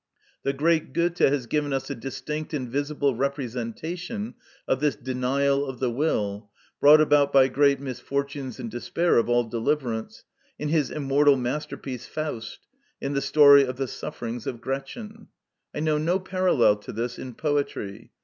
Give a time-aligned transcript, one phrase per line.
[0.41, 4.33] The great Goethe has given us a distinct and visible representation
[4.67, 9.43] of this denial of the will, brought about by great misfortunes and despair of all
[9.43, 10.23] deliverance,
[10.57, 12.61] in his immortal masterpiece "Faust,"
[12.99, 15.27] in the story of the sufferings of Gretchen.
[15.71, 18.09] I know no parallel to this in poetry.